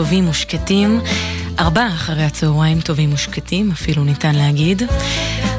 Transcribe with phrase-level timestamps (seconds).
[0.00, 1.00] טובים ושקטים,
[1.58, 4.82] ארבע אחרי הצהריים טובים ושקטים, אפילו ניתן להגיד.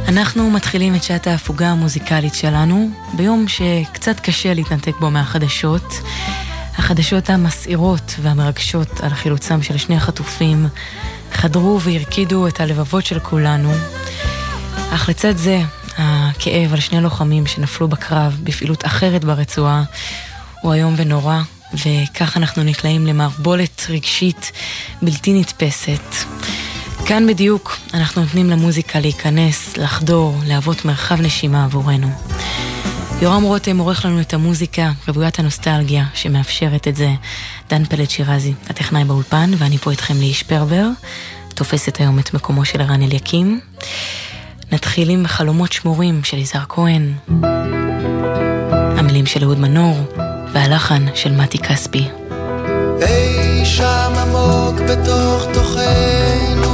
[0.08, 5.94] אנחנו מתחילים את שעת ההפוגה המוזיקלית שלנו, ביום שקצת קשה להתנתק בו מהחדשות.
[6.78, 10.68] החדשות המסעירות והמרגשות על חילוצם של שני החטופים
[11.34, 13.72] חדרו והרקידו את הלבבות של כולנו.
[14.94, 15.62] אך לצד זה,
[15.98, 19.84] הכאב על שני לוחמים שנפלו בקרב בפעילות אחרת ברצועה
[20.62, 21.42] הוא איום ונורא,
[21.74, 24.52] וכך אנחנו נקלעים למערבולת רגשית
[25.02, 26.04] בלתי נתפסת.
[27.06, 32.08] כאן בדיוק אנחנו נותנים למוזיקה להיכנס, לחדור, להוות מרחב נשימה עבורנו.
[33.22, 37.10] יורם רותם עורך לנו את המוזיקה, רוויית הנוסטלגיה, שמאפשרת את זה.
[37.70, 40.88] דן פלד שירזי, הטכנאי באולפן, ואני פה איתכם לאיש פרבר,
[41.56, 43.60] תופסת היום את מקומו של ערן אליקים.
[44.72, 47.14] נתחיל עם חלומות שמורים של יזהר כהן,
[48.98, 49.98] המילים של אהוד מנור,
[50.54, 52.08] והלחן של מתי כספי.
[53.02, 56.71] אי שם עמוק בתוך תוכנו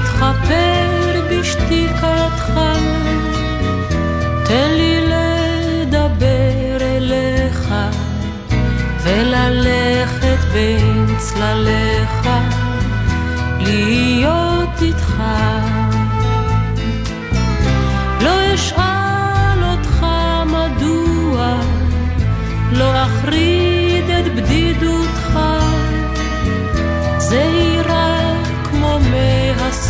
[0.00, 2.60] להתחפר בשתיקתך,
[4.44, 7.74] תן לי לדבר אליך
[9.02, 12.28] וללכת בין צלליך,
[13.60, 15.22] להיות איתך.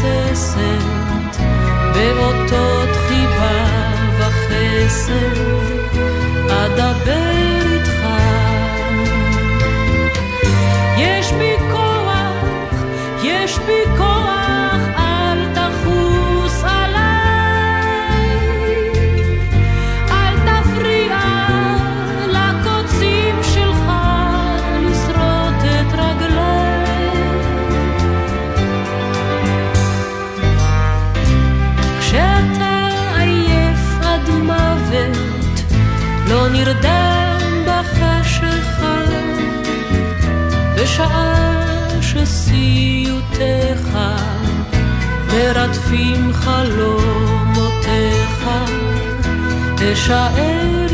[0.03, 1.41] מתבססת
[1.95, 3.65] באותות חיבה
[4.19, 5.37] וחסד.
[6.51, 7.30] אדבר
[40.83, 41.61] בשעה
[42.01, 43.99] שסיוטיך
[45.27, 47.99] מרדפים חלומותיך,
[49.93, 50.90] אשאר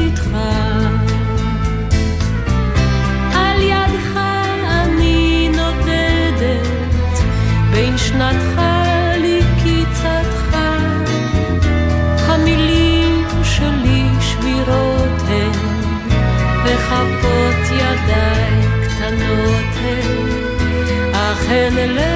[21.56, 22.15] אך הן לצדך.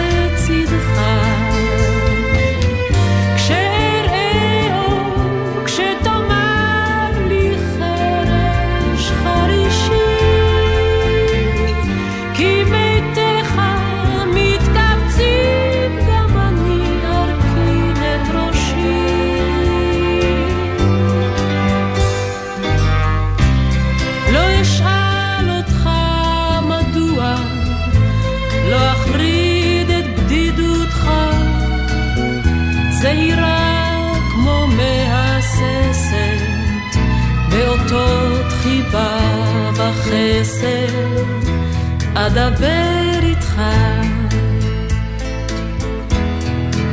[42.30, 43.60] אדבר איתך,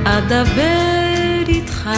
[0.06, 1.90] אדבר איתך.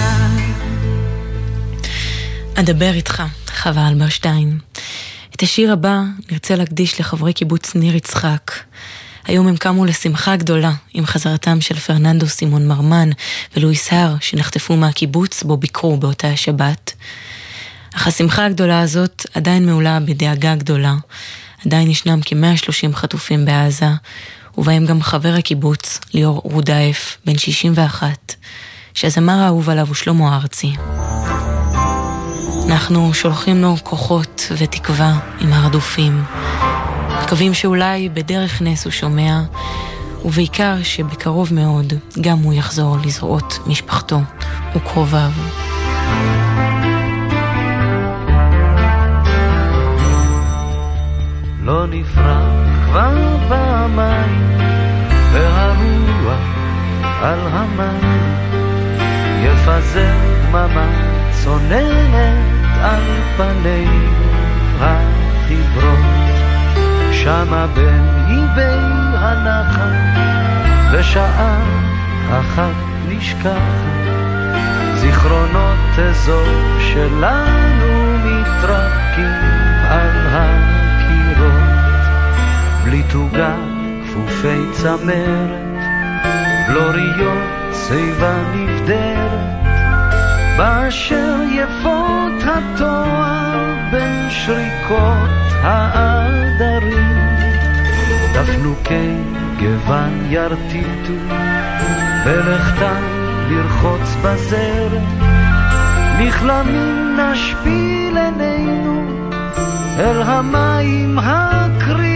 [2.56, 3.24] אדבר איתך,
[3.62, 4.60] חווה אלברשטיין.
[5.36, 6.02] את השיר הבא
[6.32, 8.52] נרצה להקדיש לחברי קיבוץ ניר יצחק.
[9.26, 13.10] היום הם קמו לשמחה גדולה עם חזרתם של פרננדו סימון מרמן
[13.58, 16.94] ולואיס הר שנחטפו מהקיבוץ בו ביקרו באותה השבת.
[17.96, 20.96] אך השמחה הגדולה הזאת עדיין מעולה בדאגה גדולה.
[21.66, 23.90] עדיין ישנם כ-130 חטופים בעזה,
[24.58, 28.36] ובהם גם חבר הקיבוץ, ליאור רודאף, בן 61,
[28.94, 30.74] שהזמר האהוב עליו הוא שלמה ארצי.
[32.68, 36.24] אנחנו שולחים לו כוחות ותקווה עם הרדופים.
[37.24, 39.42] מקווים שאולי בדרך נס הוא שומע,
[40.26, 44.20] ובעיקר שבקרוב מאוד גם הוא יחזור לזרועות משפחתו
[44.76, 45.32] וקרוביו.
[51.70, 54.58] לא נפרק כבר פעמיים,
[55.34, 56.42] והרוח
[57.22, 58.36] על המים
[59.44, 60.14] יפזר
[60.46, 60.88] דממה
[61.32, 62.38] צוננת
[62.82, 63.04] על
[63.38, 64.32] פנינו
[64.80, 66.36] החיוורות,
[67.12, 68.80] שמה בין איבי
[69.14, 69.94] הנחל,
[70.94, 71.60] בשעה
[72.30, 72.76] אחת
[73.08, 74.00] נשכחת,
[74.96, 76.48] זיכרונות אזור
[76.80, 79.32] שלנו מתרקים
[79.90, 80.79] על ה...
[82.84, 83.56] בלי תוגה,
[84.04, 85.50] כפופי צמרת,
[86.68, 89.50] בלוריות שיבה נבדרת,
[90.58, 95.30] באשר יפות התואר בין שריקות
[95.62, 97.18] העדרים,
[98.34, 99.16] תפנוקי
[99.60, 101.14] גוון ירטיטו,
[102.26, 103.04] בלכתן
[103.50, 105.02] לרחוץ בזרת,
[106.20, 109.20] נכלמים נשפיל עינינו
[110.00, 112.09] אל המים הקרירים,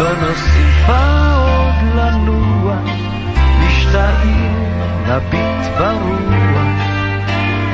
[0.00, 2.76] לא נוסיפה עוד לנוע,
[3.60, 4.54] משתאים
[5.06, 6.68] נביט ברוח,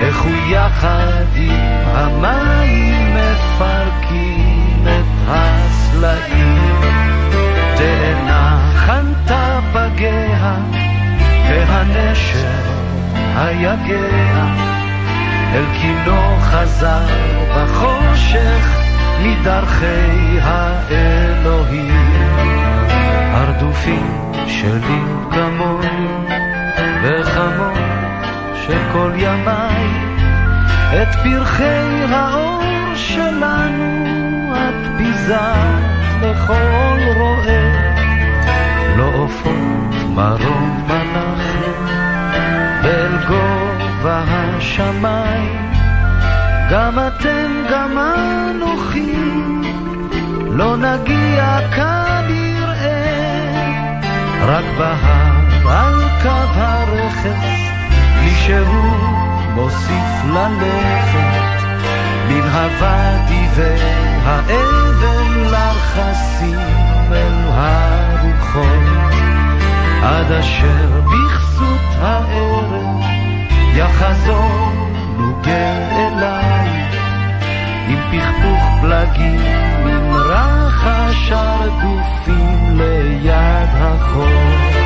[0.00, 6.80] איך הוא יחד עם המים מפרקים את הסלעים.
[7.76, 10.56] תאנה חנתה פגיה,
[11.49, 12.73] והנשר
[13.37, 14.47] היגע.
[15.54, 17.06] אל קינו חזר
[17.56, 18.85] בחושך
[19.23, 22.16] מדרכי האלוהים.
[23.32, 26.08] הרדופים שלי כמוני
[27.02, 27.78] וכמוך
[28.66, 29.87] שכל ימיי.
[31.02, 32.62] את פרחי האור
[32.94, 35.37] שלנו את ביזה
[36.23, 37.96] לכל רועה.
[38.96, 41.73] לא עופות מרום אנחנו
[42.82, 45.65] ואל גובה השמיים
[46.70, 49.16] גם אתם גם אנוכי
[50.50, 53.06] לא נגיע כנראה.
[54.42, 55.37] רק בהר
[55.68, 57.44] על קו הרכס
[58.25, 58.82] מישהו
[59.54, 61.56] מוסיף ללכת.
[62.28, 66.58] מן הוואדי והאבן לרחסים
[67.12, 69.12] אל הרוחות.
[70.02, 73.00] עד אשר בכסות הערב
[73.75, 74.73] יחזור
[75.18, 76.55] נוגה אליי
[78.10, 79.40] פכפוך פלגים,
[79.86, 84.85] עם רחש הרדופים ליד החור.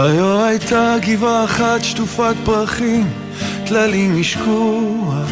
[0.00, 3.10] היו הייתה גבעה אחת שטופת פרחים,
[3.66, 5.24] טללים משקוע.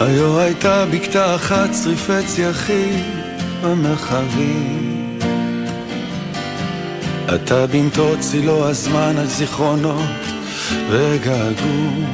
[0.00, 3.02] היו הייתה בקתה אחת צריפי צייחים
[3.62, 5.18] במרחבים.
[7.34, 10.24] אתה בנתו צילו הזמן על זיכרונות
[10.90, 12.06] וגעגוע.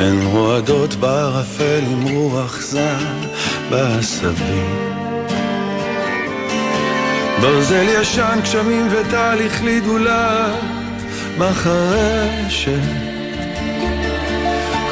[0.00, 3.28] הן רועדות בערפל עם רוח זן
[3.70, 4.97] בעשבים.
[7.40, 10.46] ברזל ישן, גשמים וטל החלידו לה
[11.38, 12.72] מחרשת.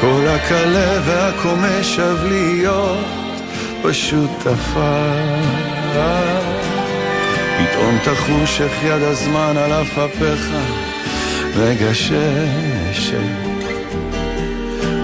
[0.01, 3.05] כל הכלה והקומה שב להיות
[3.83, 5.37] פשוט עפר.
[7.57, 10.51] פתאום תחוש איך יד הזמן על אף אפיך
[11.57, 13.17] מגששת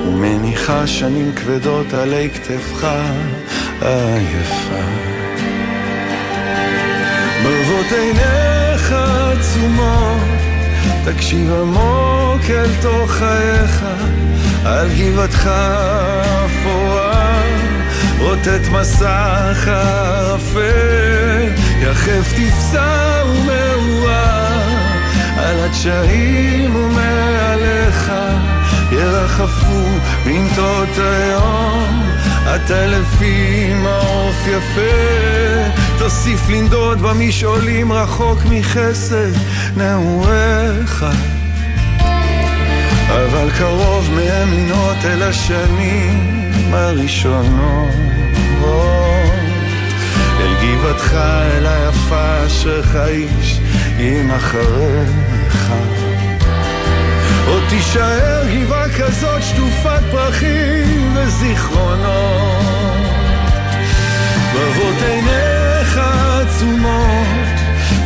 [0.07, 2.88] ומניחה שנים כבדות עלי כתפך
[3.81, 5.12] עייפה.
[7.74, 10.22] ברבות עיניך עצומות,
[11.06, 13.86] תקשיב עמוק אל תוך חייך,
[14.65, 15.50] על גבעתך
[16.46, 17.42] אפורה,
[18.20, 21.50] רוטט מסך ערפל,
[21.82, 24.70] יחף תפסע ומעורר,
[25.38, 28.12] על הדשאים ומעליך,
[28.92, 29.88] ירחפו
[30.25, 32.03] בנטות היום,
[32.72, 35.82] לפי מעוף יפה.
[36.03, 39.31] תוסיף לנדוד במשעולים רחוק מחסד
[39.77, 41.05] נעוריך.
[43.07, 46.43] אבל קרוב מהם לנעות אל השנים
[46.74, 47.91] הראשונות.
[50.39, 53.60] אל גבעתך, אל היפה אשר חייש
[54.00, 55.72] עם אחריך.
[57.48, 62.63] עוד תישאר גבעה כזאת שטופת פרחים וזיכרונות.
[64.55, 67.38] רבות עיניך עצומות,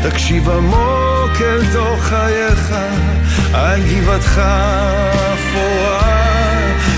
[0.04, 2.74] תקשיב עמוק אל תוך חייך,
[3.54, 4.42] על גבעתך
[5.34, 6.28] אפורה,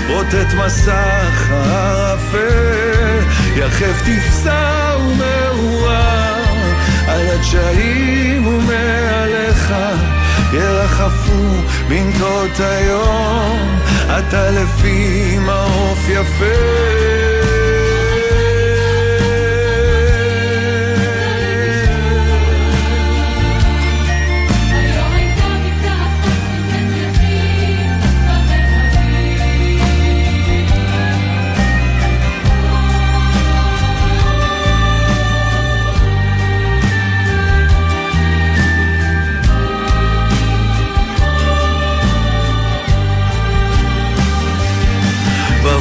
[0.08, 3.18] רוטט מסך הערפל,
[3.56, 6.44] יחף תפסע ומעורר,
[7.08, 9.72] על הדשאים ומעליך,
[10.52, 11.42] ירחפו
[11.88, 13.78] בנטות היום,
[14.18, 17.39] אתה לפי מעוף יפה.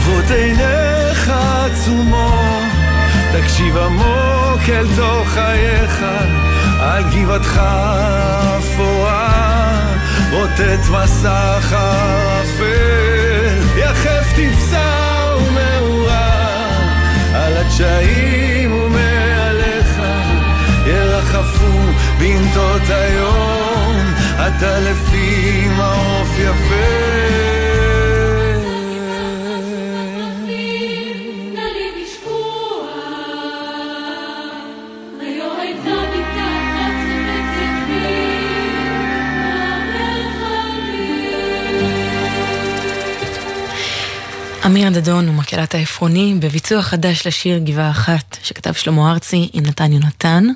[0.10, 1.32] את עיניך
[1.66, 2.64] עצומות,
[3.32, 6.06] תקשיב עמוק אל תוך חייך,
[6.80, 7.62] על גבעתך
[8.58, 9.80] אפורה,
[10.32, 16.70] רוטט מסך ערפל, יחף תפסע ומעורר,
[17.34, 20.02] על הדשאים ומעליך,
[20.86, 21.80] ירחפו
[22.20, 23.96] בנטות היום,
[24.36, 25.49] אתה לפי
[44.90, 50.48] אמיר דדון ומקהלת העפרוני בביצוע חדש לשיר גבעה אחת שכתב שלמה ארצי עם נתן יונתן.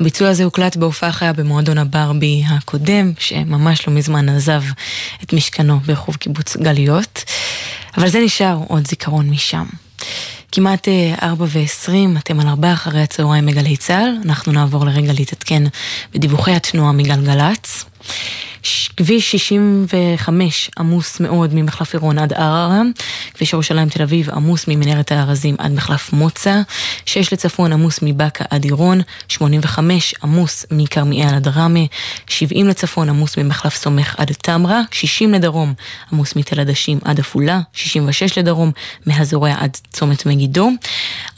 [0.00, 4.62] הביצוע הזה הוקלט בהופעה חיה במועדון הברבי הקודם, שממש לא מזמן עזב
[5.22, 7.24] את משכנו ברחוב קיבוץ גליות,
[7.96, 9.64] אבל זה נשאר עוד זיכרון משם.
[10.52, 15.62] כמעט אה, ארבע ועשרים, אתם על ארבע אחרי הצהריים מגלי צה"ל, אנחנו נעבור לרגע להתעדכן
[16.14, 17.84] בדיווחי התנועה מגלגלצ.
[18.96, 22.82] כביש 65 עמוס מאוד ממחלף עירון עד ערערה,
[23.34, 26.60] כביש ירושלים תל אביב עמוס ממנהרת הארזים עד מחלף מוצא,
[27.06, 31.80] 6 לצפון עמוס מבאקה עד עירון, 85 עמוס מכרמיאל עד ראמה,
[32.28, 35.74] 70 לצפון עמוס ממחלף סומך עד תמרה, 60 לדרום
[36.12, 38.70] עמוס מתל עדשים עד עפולה, 66 לדרום
[39.06, 40.70] מהזורע עד צומת מגידו,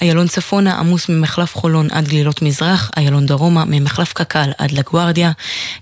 [0.03, 5.33] איילון צפונה עמוס ממחלף חולון עד גלילות מזרח, איילון דרומה ממחלף קק"ל עד לגוארדיה,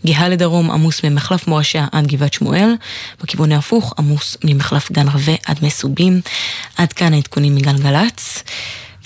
[0.06, 2.74] גהה לדרום עמוס ממחלף ממחלף מורשה עד גבעת שמואל,
[3.22, 6.20] בכיוון ההפוך עמוס ממחלף גן רווה עד מסובים.
[6.76, 8.42] עד כאן העדכונים מגלגלצ.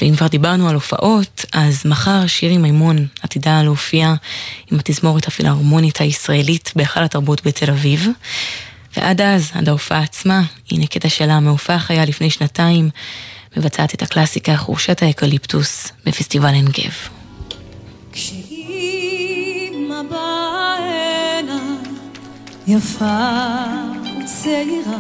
[0.01, 4.15] ואם כבר דיברנו על הופעות, אז מחר שירי מימון עתידה להופיע
[4.71, 8.09] עם התזמורת הפילהרמונית הישראלית בהיכל התרבות בתל אביב.
[8.97, 12.91] ועד אז, עד ההופעה עצמה, הנה קטע שלה מהופעה חיה לפני שנתיים,
[13.57, 16.93] מבצעת את הקלאסיקה חורשת האקליפטוס בפסטיבל עין גב.
[18.13, 18.42] כשהיא
[22.67, 23.65] יפה
[24.23, 24.99] וצעירה,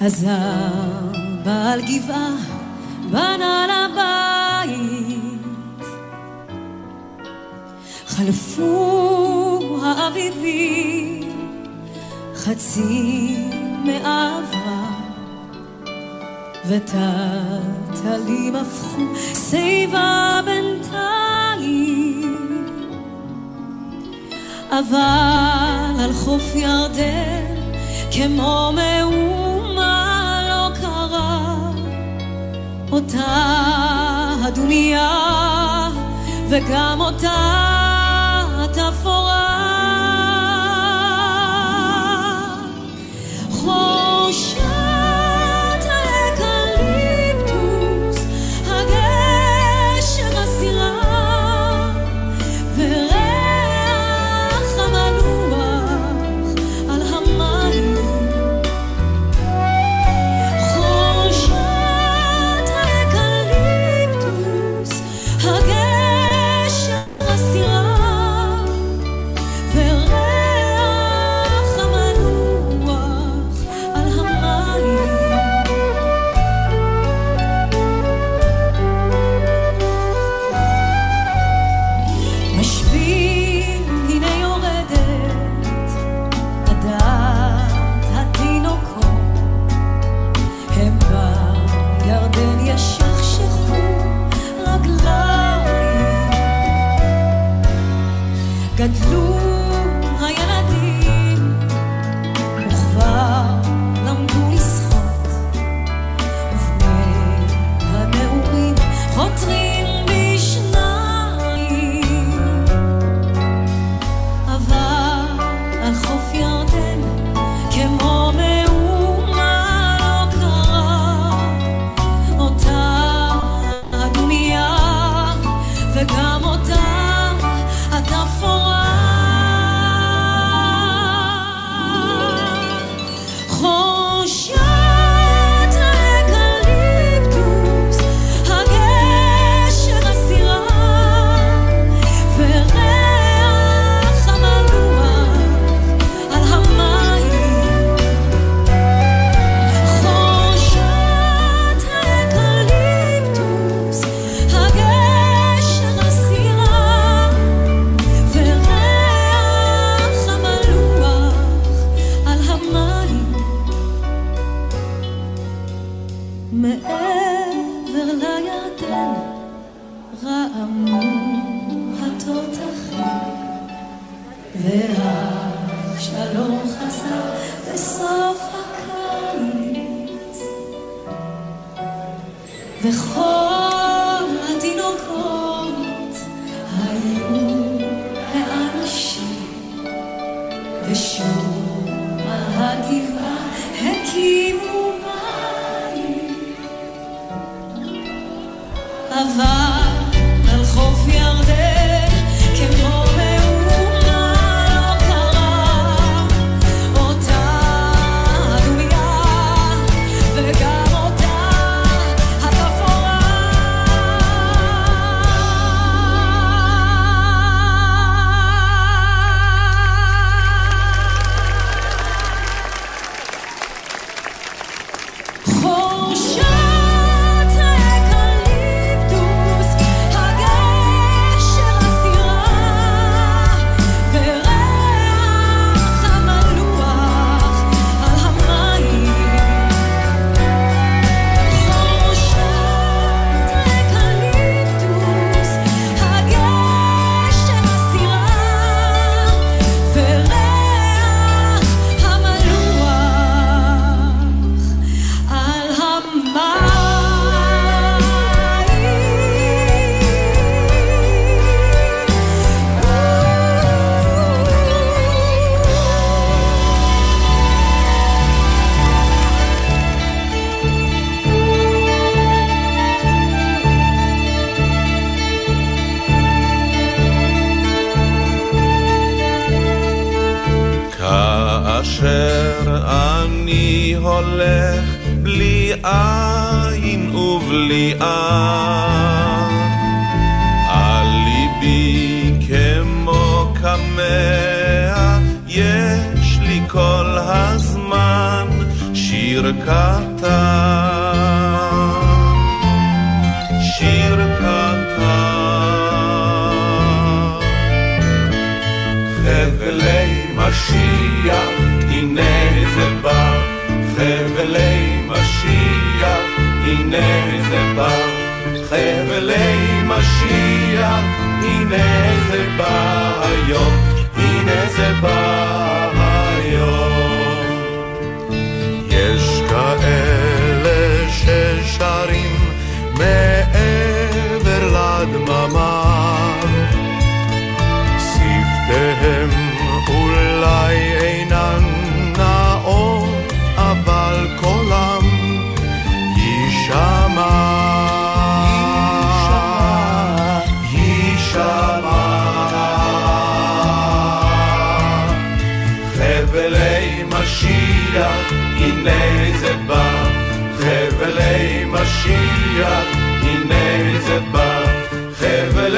[0.00, 0.68] עזר
[1.44, 2.36] בעל גבעה,
[3.10, 5.86] בנה לה בית.
[8.06, 11.32] חלפו האביבים,
[12.34, 13.36] חצי
[13.84, 15.02] מאהבה עברה,
[16.68, 19.02] וטלטלים הפכו
[19.50, 22.41] שיבה בינתיים.
[24.72, 27.54] אבל על חוף ירדן
[28.12, 31.70] כמו מאומה לא קרה.
[32.92, 33.54] אותה
[34.44, 35.88] הדומייה
[36.48, 37.62] וגם אותה
[38.58, 39.48] התפאורה.
[43.50, 44.01] חוף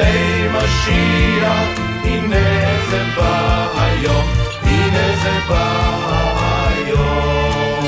[0.05, 4.25] חבלי משיח, הנה זה בא היום,
[4.63, 5.99] הנה זה בא
[6.67, 7.85] היום.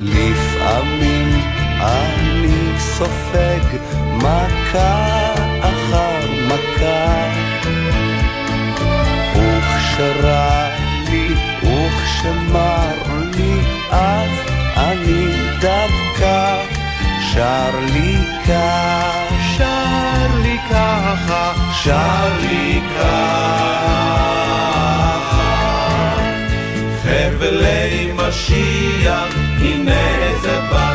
[0.00, 1.40] לפעמים
[1.80, 3.76] אני סופג
[4.16, 7.30] מכה אחר מכה
[9.34, 10.68] וכשרע
[11.10, 12.94] לי וכשמר
[13.36, 14.30] לי אז
[14.76, 15.26] אני
[15.60, 16.56] דווקא
[17.32, 18.16] שר לי
[18.48, 19.29] כך
[21.30, 24.20] ככה, שר לי ככה.
[27.02, 30.02] חבלי משיח, הנה
[30.42, 30.94] זה בא.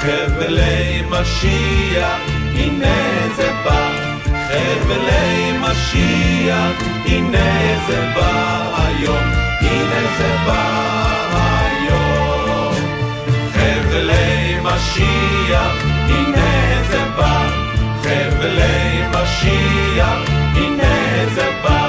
[0.00, 2.20] חבלי משיח,
[2.54, 3.90] הנה זה בא.
[4.48, 8.32] חבלי משיח, הנה זה בא
[8.76, 9.24] היום,
[9.60, 10.64] הנה זה בא
[11.50, 12.74] היום.
[13.52, 15.72] חבלי משיח,
[16.08, 17.63] הנה זה בא.
[18.44, 20.18] חבלי משיח,
[20.54, 21.88] הנה זה בא.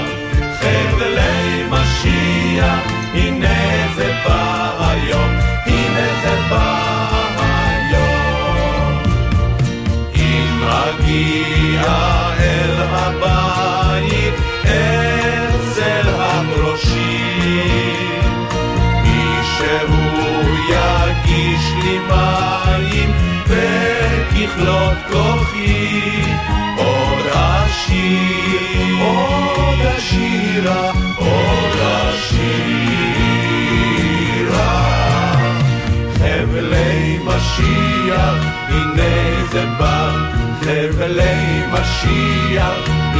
[0.59, 5.29] חבלי משיח, הנה זה בא היום,
[5.65, 6.79] הנה זה בא
[7.37, 9.03] היום.
[10.15, 11.64] אם אגיע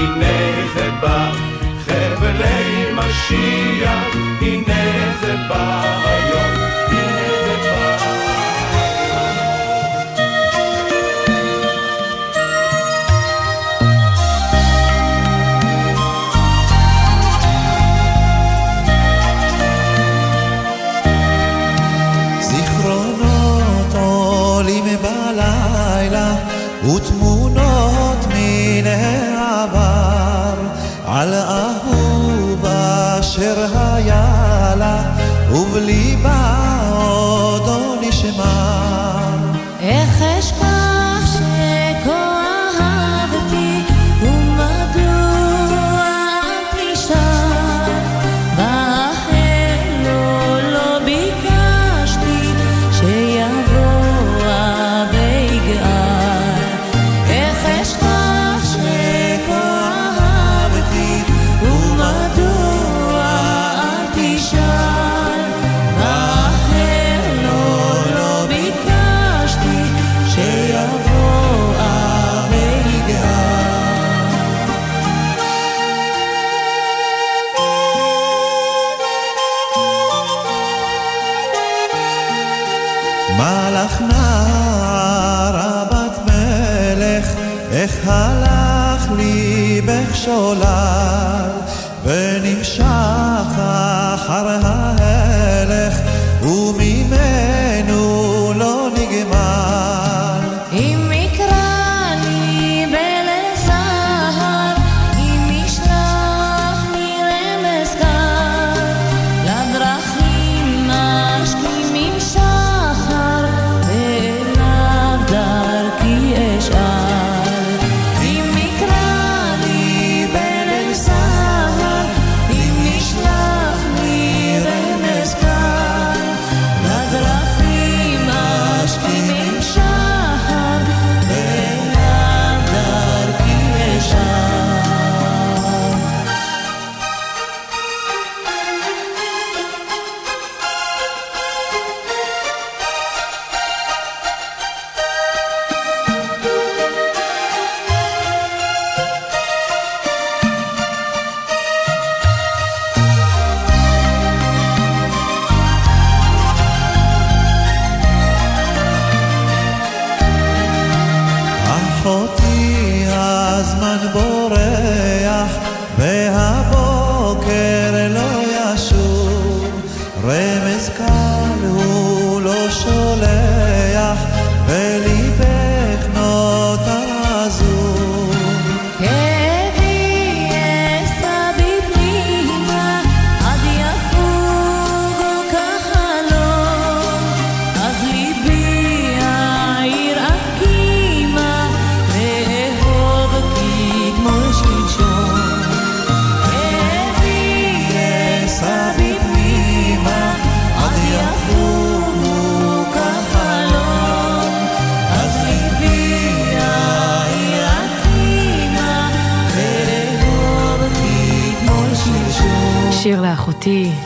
[0.06, 1.32] הנה זה בא,
[1.86, 6.14] חבלי משיח, הנה זה בא
[35.56, 36.44] overly by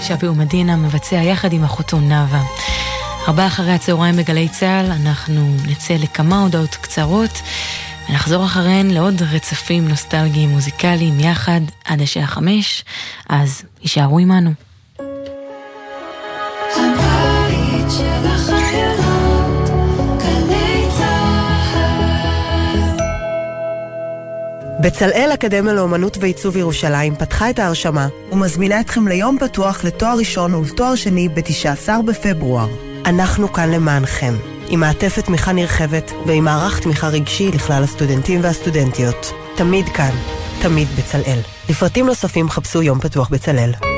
[0.10, 2.44] שבי ומדינה מבצע יחד עם אחותו נאוה.
[3.28, 7.42] ארבעה אחרי הצהריים בגלי צה"ל, אנחנו נצא לכמה הודעות קצרות
[8.10, 12.84] ונחזור אחריהן לעוד רצפים נוסטלגיים מוזיקליים יחד עד השעה חמש,
[13.30, 14.69] אז יישארו עמנו.
[24.82, 30.96] בצלאל אקדמיה לאומנות ועיצוב ירושלים פתחה את ההרשמה ומזמינה אתכם ליום פתוח לתואר ראשון ולתואר
[30.96, 32.68] שני ב-19 בפברואר.
[33.06, 34.34] אנחנו כאן למענכם,
[34.70, 39.32] עם מעטפת תמיכה נרחבת ועם מערך תמיכה רגשי לכלל הסטודנטים והסטודנטיות.
[39.56, 40.16] תמיד כאן,
[40.62, 41.40] תמיד בצלאל.
[41.70, 43.89] לפרטים נוספים חפשו יום פתוח בצלאל.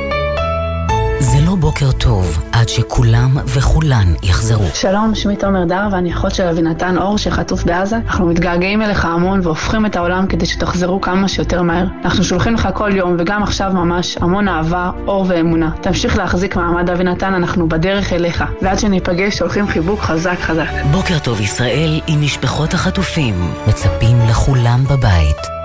[1.21, 4.65] זה לא בוקר טוב עד שכולם וכולן יחזרו.
[4.73, 7.95] שלום, שמי תומר דר ואני אחות של אבינתן אור שחטוף בעזה.
[7.95, 11.85] אנחנו מתגעגעים אליך המון והופכים את העולם כדי שתחזרו כמה שיותר מהר.
[12.05, 15.71] אנחנו שולחים לך כל יום וגם עכשיו ממש המון אהבה, אור ואמונה.
[15.81, 18.43] תמשיך להחזיק מעמד אבינתן, אנחנו בדרך אליך.
[18.61, 20.69] ועד שניפגש שולחים חיבוק חזק חזק.
[20.91, 23.35] בוקר טוב ישראל עם משפחות החטופים.
[23.67, 25.60] מצפים לכולם בבית.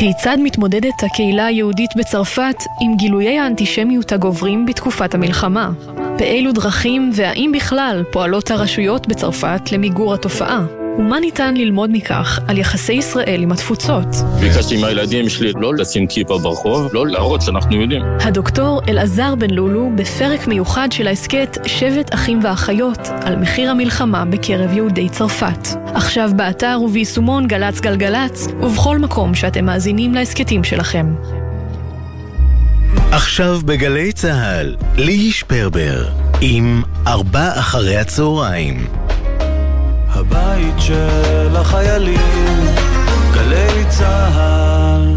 [0.00, 5.70] כיצד מתמודדת הקהילה היהודית בצרפת עם גילויי האנטישמיות הגוברים בתקופת המלחמה?
[6.18, 10.79] באילו דרכים והאם בכלל פועלות הרשויות בצרפת למיגור התופעה?
[11.00, 14.06] ומה ניתן ללמוד מכך על יחסי ישראל עם התפוצות?
[14.40, 18.02] ביקשתי מהילדים שלי לא לשים כיפה ברחוב, לא להראות שאנחנו יודעים.
[18.20, 24.72] הדוקטור אלעזר בן לולו בפרק מיוחד של ההסכת שבט אחים ואחיות על מחיר המלחמה בקרב
[24.72, 25.68] יהודי צרפת.
[25.94, 31.14] עכשיו באתר וביישומון גל"צ גלגלצ ובכל מקום שאתם מאזינים להסכתים שלכם.
[33.12, 36.08] עכשיו בגלי צה"ל, ליהי שפרבר,
[36.40, 38.86] עם ארבע אחרי הצהריים.
[40.30, 42.66] הבית של החיילים,
[43.34, 45.16] גלי צהל.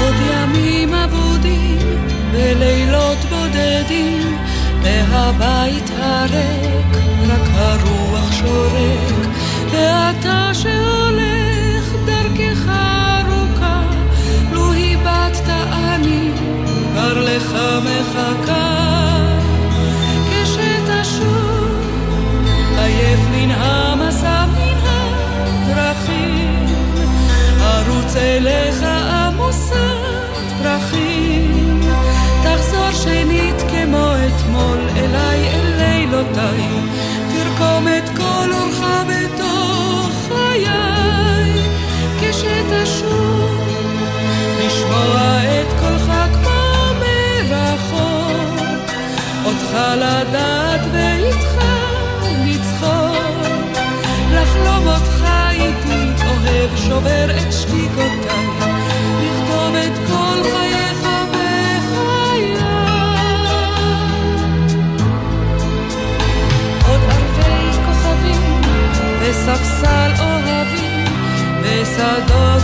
[0.00, 1.78] עוד ימים אבודים
[2.32, 4.38] ולילות בודדים
[4.82, 6.96] והבית הריק,
[7.28, 9.26] רק הרוח שורק
[9.72, 12.89] ואתה שהולך דרכך
[17.00, 18.96] כבר לך מחכה
[20.30, 21.80] כשתשוב
[22.78, 26.66] עייף מן המסע מן הדרכים
[27.62, 29.74] ארוץ אליך עמוסת
[30.62, 31.80] פרחים
[32.42, 36.79] תחזור שנית כמו אתמול אליי אל לילותיי
[56.70, 58.46] אוהב שובר את שתיקותיי
[59.22, 62.54] לכתוב את כל חייך בחיי.
[66.88, 68.60] עוד אלפי כוכבים
[69.20, 71.04] וספסל אוהבים
[71.62, 72.62] ושדות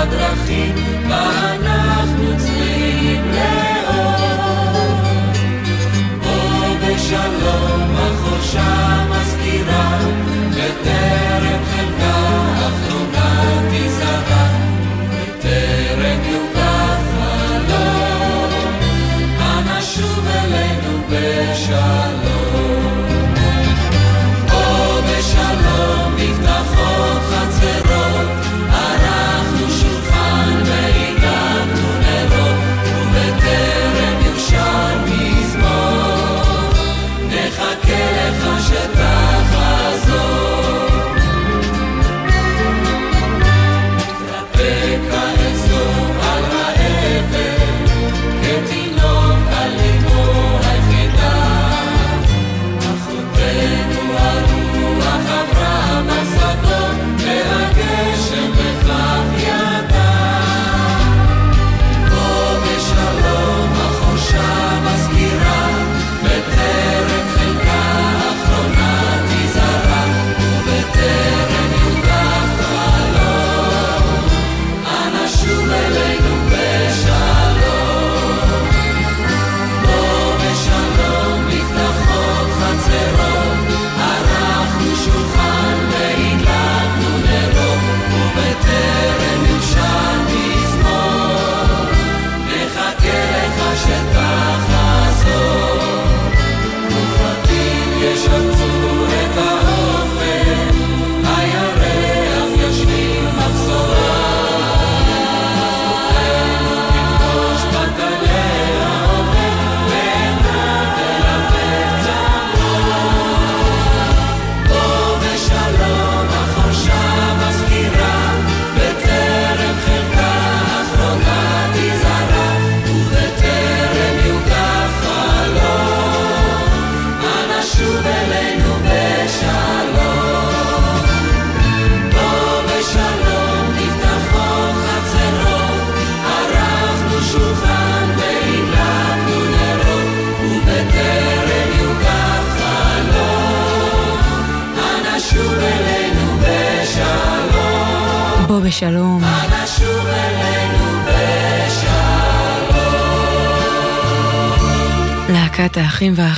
[0.00, 0.74] עברה בדרכים,
[1.08, 4.90] ואנחנו צמאים לאור.
[6.22, 9.98] בוא בשלום החורשה מזכירה,
[10.50, 12.16] בטרם חלקה
[12.58, 14.48] אחרונה תיזהרה,
[15.10, 16.49] בטרם יוגף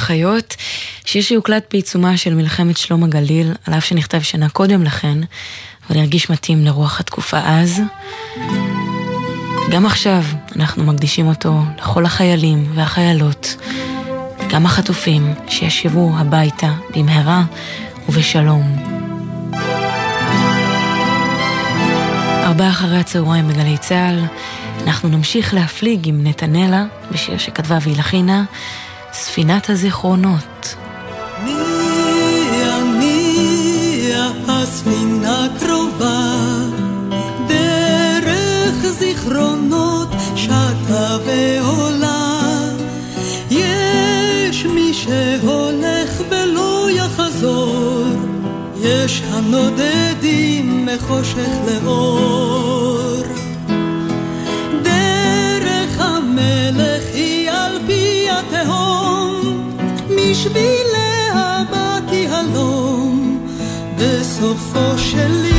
[0.03, 0.57] והאחיות,
[1.05, 5.19] שיר שיוקלט בעיצומה של מלחמת שלום הגליל, על אף שנכתב שנה קודם לכן,
[5.91, 7.83] אבל הרגיש מתאים לרוח התקופה אז.
[9.71, 10.23] גם עכשיו
[10.57, 13.57] אנחנו מקדישים אותו לכל החיילים והחיילות,
[14.51, 17.43] גם החטופים שישבו הביתה במהרה
[18.09, 18.77] ובשלום.
[22.45, 24.25] ארבעה אחרי הצהריים בגלי צה"ל,
[24.87, 28.45] אנחנו נמשיך להפליג עם נתנאלה בשיר שכתבה והלחינה,
[29.13, 30.75] ספינת הזיכרונות.
[31.45, 36.37] ניע, ניע, הספינה קרובה,
[37.49, 42.43] דרך זיכרונות שטה ועולה.
[43.51, 48.05] יש מי שהולך ולא יחזור,
[48.81, 53.23] יש הנודדים מחושך לאור.
[54.83, 59.02] דרך המלך היא על פי התהום,
[60.43, 63.47] משביליה באתי הלום,
[63.99, 65.52] בסופו של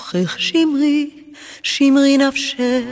[0.00, 1.10] כוחך שמרי,
[1.62, 2.84] שמרי נפשך.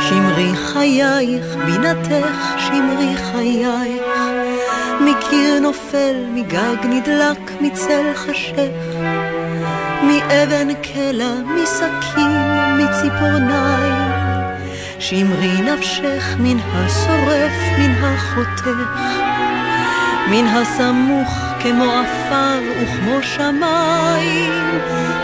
[0.00, 4.02] שמרי חייך, בינתך, שמרי חייך.
[5.00, 8.96] מקיר נופל, מגג נדלק, מצל חשך.
[10.02, 12.32] מאבן קלע, מסכין,
[12.78, 14.12] מציפורניים.
[14.98, 18.68] שמרי נפשך מן השורף, מן החותך.
[20.30, 24.52] מן הסמוך כמו עפר וכמו שמיים,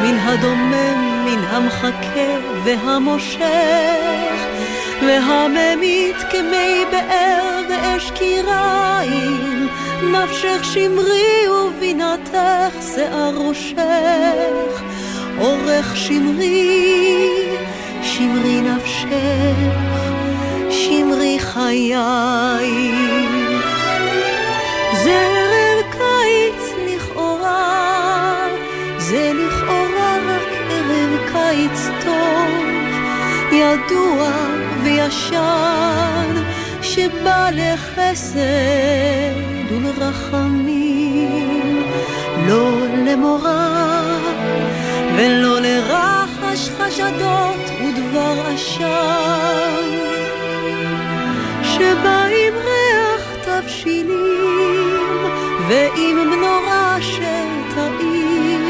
[0.03, 3.43] מן הדומם, מן המחכה והמושך,
[5.07, 9.69] והממית כמי באר ואש קיריים,
[10.13, 14.83] נפשך שמרי ובינתך שיער ראשך,
[15.39, 17.39] אורך שמרי,
[18.03, 19.11] שמרי נפשך,
[20.71, 23.32] שמרי חייך.
[33.53, 34.31] ידוע
[34.83, 36.43] וישן,
[36.83, 38.41] שבא לחסד
[39.71, 41.03] ולרחמים,
[42.47, 44.03] לא למורא
[45.17, 49.91] ולא לרחש חשדות ודבר עשן,
[51.63, 54.93] שבא עם ריח תבשילים
[55.69, 58.61] ועם מנורה של תאיר,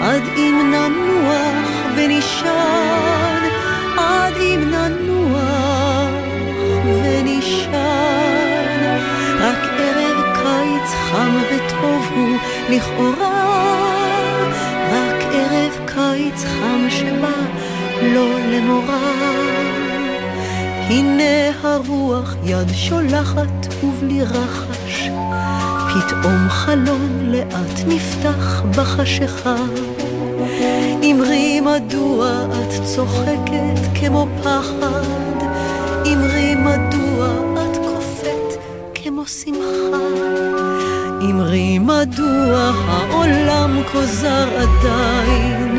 [0.00, 3.25] עד אם ננוח עד
[4.46, 6.10] אם ננוח
[6.84, 7.74] ונשען,
[9.40, 12.36] רק ערב קיץ חם וטוב הוא
[12.70, 13.46] לכאורה,
[14.92, 17.36] רק ערב קיץ חם שבא
[18.02, 18.96] לא למורא.
[20.88, 25.10] הנה הרוח יד שולחת ובלי רחש,
[25.88, 29.56] פתאום חלון לאט נפתח בחשיכה.
[31.02, 32.46] אמרי מדוע
[32.96, 35.46] צוחקת כמו פחד,
[36.12, 38.62] אמרי מדוע את קופאת
[38.94, 39.96] כמו שמחה.
[41.20, 45.78] אמרי מדוע העולם כוזר עדיין,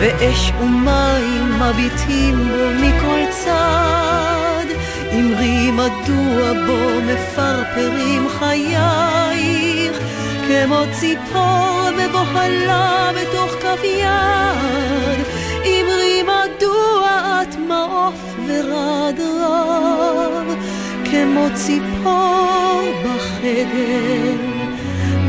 [0.00, 4.66] ואש ומים מביטים בו מכל צד.
[5.12, 9.98] אמרי מדוע בו מפרפרים חייך,
[10.48, 15.24] כמו ציפור בבוהלה בתוך כף יד.
[15.66, 16.22] אמרי
[18.50, 19.14] רב,
[21.04, 24.36] כמו ציפור בחדר,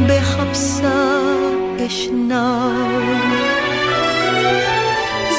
[0.08, 1.24] בחפשה
[1.88, 2.36] אשנב.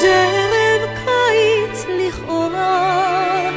[0.01, 3.51] זה ערב קיץ לכאורה,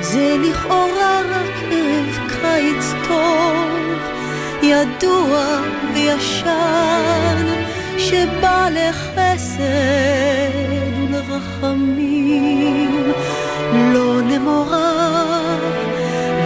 [0.00, 3.98] זה לכאורה רק ערב קיץ טוב,
[4.62, 5.60] ידוע
[5.94, 7.46] וישן,
[7.98, 10.39] שבא לחסד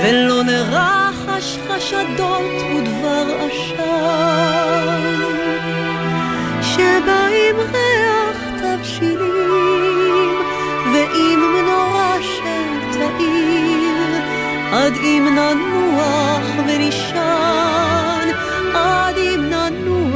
[0.07, 5.05] ולא נרחש חשדות ודבר עשן,
[6.62, 10.34] שבא עם ריח תבשילים
[10.92, 14.22] ועם מנורה של תאיר,
[14.72, 18.28] עד אם ננוח ונישן,
[18.74, 20.14] עד אם ננוח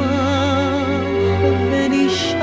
[1.73, 2.39] ונישן,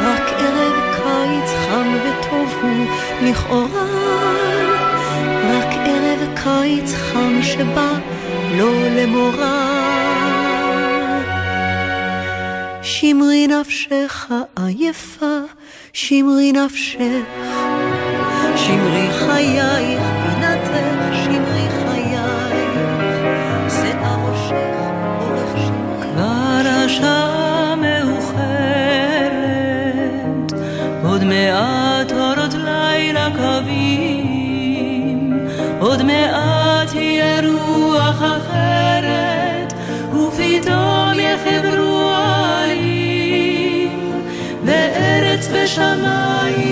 [0.00, 2.86] רק ערב קיץ חם וטוב הוא
[3.22, 3.93] לכאורה,
[6.44, 7.92] קיץ חם שבא
[8.56, 9.64] לא למורא.
[12.82, 15.38] שמרי נפשך עייפה,
[15.92, 17.24] שמרי נפשך,
[18.56, 20.03] שמרי חייך,
[45.66, 46.63] 什么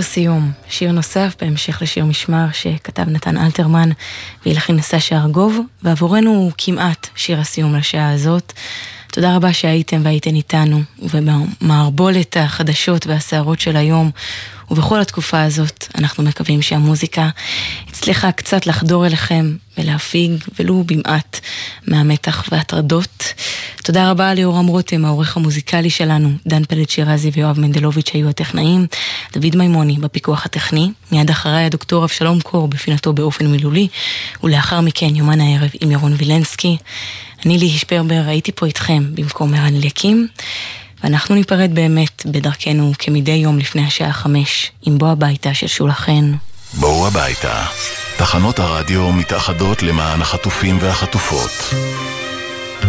[0.00, 3.90] שיר סיום, שיר נוסף בהמשך לשיר משמר שכתב נתן אלתרמן
[4.46, 8.52] והלחין סשה ארגוב, ועבורנו הוא כמעט שיר הסיום לשעה הזאת.
[9.12, 14.10] תודה רבה שהייתם והייתן איתנו, ובמערבולת החדשות והסערות של היום,
[14.70, 17.28] ובכל התקופה הזאת, אנחנו מקווים שהמוזיקה
[18.00, 21.40] הצליחה קצת לחדור אליכם ולהפיג ולו במעט
[21.86, 23.34] מהמתח והטרדות.
[23.84, 28.86] תודה רבה ליאורם רותם, העורך המוזיקלי שלנו, דן פלד שירזי ויואב מנדלוביץ' היו הטכנאים,
[29.32, 33.88] דוד מימוני בפיקוח הטכני, מיד אחריי הדוקטור אבשלום קור בפינתו באופן מילולי,
[34.42, 36.76] ולאחר מכן יומן הערב עם ירון וילנסקי.
[37.46, 40.28] אני ליהי שפרבר, הייתי פה איתכם במקום ערן אליקים,
[41.04, 46.32] ואנחנו ניפרד באמת בדרכנו כמדי יום לפני השעה חמש, עם בוא הביתה של שולה חן.
[46.74, 47.62] בואו הביתה.
[48.16, 51.74] תחנות הרדיו מתאחדות למען החטופים והחטופות.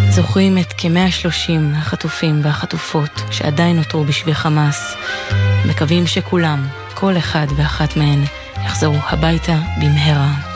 [0.10, 4.96] זוכרים את כ-130 החטופים והחטופות שעדיין נותרו בשבי חמאס.
[5.66, 8.24] מקווים שכולם, כל אחד ואחת מהן,
[8.66, 10.51] יחזרו הביתה במהרה.